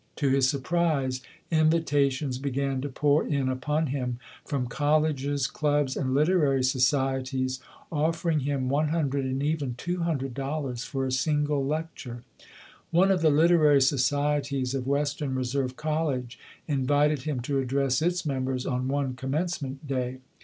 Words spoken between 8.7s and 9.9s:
hundred and even